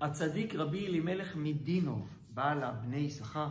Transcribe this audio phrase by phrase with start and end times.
[0.00, 3.48] הצדיק רבי אלימלך מדינוב, בעל הבני יששכר,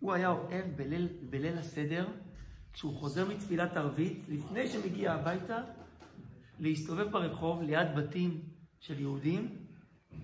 [0.00, 2.06] הוא היה אוהב בליל, בליל הסדר,
[2.72, 5.58] כשהוא חוזר מתפילת ערבית, לפני שמגיע הביתה,
[6.58, 8.40] להסתובב ברחוב ליד בתים
[8.80, 9.56] של יהודים,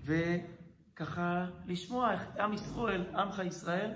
[0.03, 3.91] וככה לשמוע איך עם ישראל, עמך ישראל,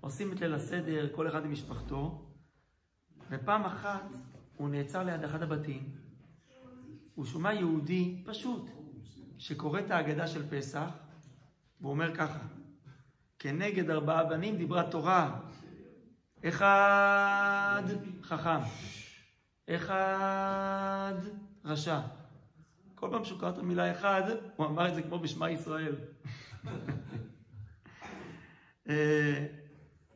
[0.00, 2.28] עושים את ליל הסדר, כל אחד עם משפחתו,
[3.30, 4.04] ופעם אחת
[4.56, 5.90] הוא נעצר ליד אחד הבתים,
[7.14, 8.70] הוא שומע יהודי פשוט,
[9.44, 10.88] שקורא את ההגדה של פסח,
[11.80, 12.38] והוא אומר ככה,
[13.38, 15.40] כנגד ארבעה בנים דיברה תורה,
[16.44, 17.82] אחד
[18.22, 18.58] חכם,
[19.70, 21.14] אחד
[21.64, 22.00] רשע.
[22.94, 24.22] כל פעם שהוא קרא את המילה אחד,
[24.56, 25.94] הוא אמר את זה כמו בשמע ישראל.
[28.88, 29.46] אה,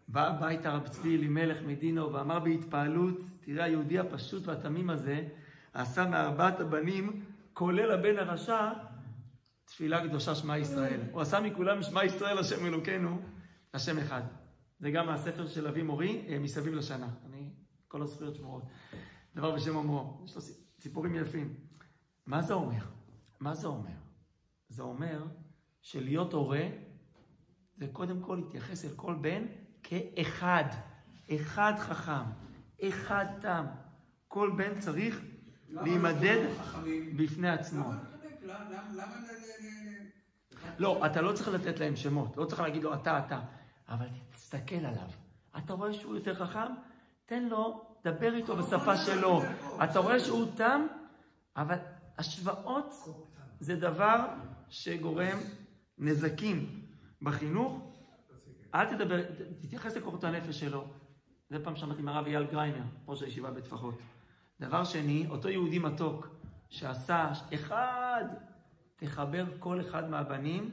[0.08, 5.28] בא הביתה רב צבי אלימלך מדינו ואמר בהתפעלות, תראה היהודי הפשוט והתמים הזה,
[5.74, 8.68] עשה מארבעת הבנים, כולל הבן הרשע,
[9.68, 11.00] תפילה קדושה שמע ישראל.
[11.12, 13.20] הוא עשה מכולם שמע ישראל השם אלוקינו,
[13.74, 14.22] השם אחד.
[14.78, 17.08] זה גם מהספר של אבי מורי, אה, מסביב לשנה.
[17.26, 17.50] אני,
[17.88, 18.62] כל הזכויות שמורות.
[19.34, 20.22] דבר בשם אומרו.
[20.24, 20.42] יש לו
[20.80, 21.54] סיפורים יפים.
[22.26, 22.82] מה זה אומר?
[23.40, 23.90] מה זה אומר?
[24.68, 25.24] זה אומר
[25.82, 26.68] שלהיות הורה,
[27.76, 29.46] זה קודם כל להתייחס אל כל בן
[29.82, 30.64] כאחד.
[31.34, 32.30] אחד חכם,
[32.82, 33.64] אחד תם.
[34.28, 35.20] כל בן צריך
[35.68, 36.46] להימדד
[37.16, 37.90] בפני עצמו.
[40.78, 43.40] לא, אתה לא צריך לתת להם שמות, לא צריך להגיד לו אתה, אתה,
[43.88, 45.08] אבל תסתכל עליו.
[45.58, 46.72] אתה רואה שהוא יותר חכם?
[47.26, 49.42] תן לו, דבר איתו בשפה שלו.
[49.84, 50.86] אתה רואה שהוא תם,
[51.56, 51.76] אבל
[52.18, 52.94] השוואות
[53.60, 54.26] זה דבר
[54.68, 55.38] שגורם
[55.98, 56.82] נזקים
[57.22, 57.82] בחינוך.
[58.74, 59.22] אל תדבר,
[59.60, 60.84] תתייחס לכוחות הנפש שלו.
[61.50, 63.94] זה פעם שמעתי מהרב אייל גריינר, ראש הישיבה בטפחות.
[64.60, 66.37] דבר שני, אותו יהודי מתוק
[66.68, 68.24] שעשה אחד,
[68.96, 70.70] תחבר כל אחד מהבנים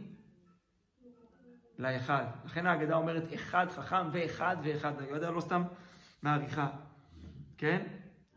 [1.77, 2.25] לאחד.
[2.45, 5.01] לכן ההגדה אומרת אחד חכם ואחד ואחד.
[5.01, 5.63] ההגדה לא סתם
[6.23, 6.69] מעריכה,
[7.57, 7.87] כן?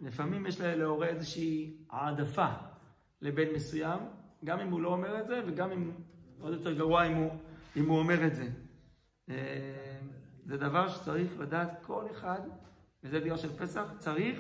[0.00, 2.49] לפעמים יש להורה איזושהי העדפה
[3.21, 4.00] לבן מסוים,
[4.44, 5.91] גם אם הוא לא אומר את זה, וגם אם
[6.41, 7.31] עוד יותר גרוע אם הוא,
[7.77, 8.49] אם הוא אומר את זה.
[9.31, 9.99] אה,
[10.44, 12.41] זה דבר שצריך לדעת כל אחד,
[13.05, 14.38] וזה דיון של פסח, צריך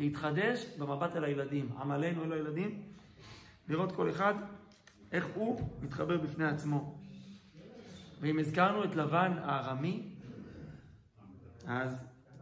[0.00, 1.72] להתחדש במבט אל הילדים.
[1.80, 2.82] עמלנו אל הילדים,
[3.68, 4.34] לראות כל אחד
[5.12, 6.98] איך הוא מתחבר בפני עצמו.
[8.20, 10.08] ואם הזכרנו את לבן הארמי,
[11.66, 11.96] אז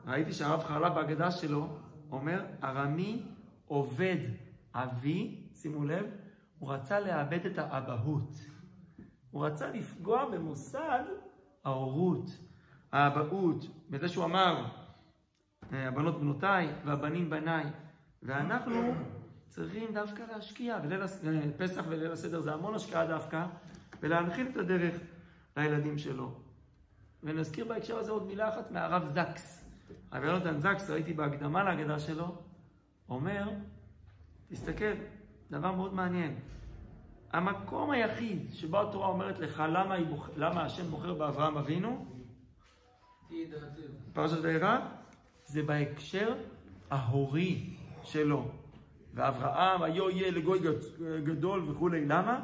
[0.07, 1.69] ראיתי שהרב חרל"פ בהגדה שלו
[2.11, 3.23] אומר, ארמי
[3.67, 4.17] עובד
[4.75, 6.07] אבי, שימו לב,
[6.59, 8.39] הוא רצה לאבד את האבהות.
[9.31, 11.05] הוא רצה לפגוע במוסד
[11.65, 12.31] ההורות,
[12.93, 14.65] האבהות, בזה שהוא אמר,
[15.73, 17.65] הבנות בנותיי והבנים בניי.
[18.23, 18.95] ואנחנו
[19.49, 21.03] צריכים דווקא להשקיע, בליל
[21.57, 23.47] פסח וליל הסדר זה המון השקעה דווקא,
[24.01, 24.95] ולהנחיל את הדרך
[25.57, 26.35] לילדים שלו.
[27.23, 29.65] ונזכיר בהקשר הזה עוד מילה אחת מהרב זקס.
[30.11, 32.37] הרב יונתן זקס, ראיתי בהקדמה להגדה שלו,
[33.09, 33.51] אומר,
[34.49, 34.93] תסתכל,
[35.51, 36.39] דבר מאוד מעניין.
[37.33, 40.31] המקום היחיד שבו התורה אומרת לך למה, בוח...
[40.37, 42.07] למה השם בוחר באברהם אבינו,
[44.13, 44.79] פרשת וירא,
[45.49, 46.35] זה בהקשר
[46.91, 47.65] ההורי
[48.03, 48.51] שלו.
[49.15, 50.59] ואברהם היו יהיה לגוי
[51.25, 52.05] גדול וכולי.
[52.05, 52.41] למה?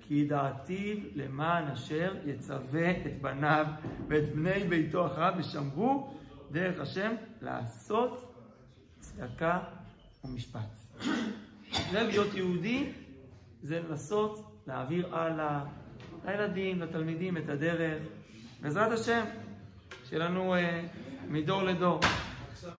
[0.00, 3.66] כי דעתיו למען אשר יצווה את בניו
[4.08, 6.14] ואת בני ביתו אחריו ושמרו
[6.50, 8.34] דרך השם לעשות
[9.00, 9.58] צדקה
[10.24, 10.60] ומשפט.
[11.90, 12.92] זה להיות יהודי,
[13.62, 15.64] זה לנסות להעביר הלאה
[16.24, 18.02] לילדים, לתלמידים את הדרך.
[18.60, 19.24] בעזרת השם,
[20.08, 20.84] שיהיה לנו אה,
[21.28, 22.00] מדור לדור.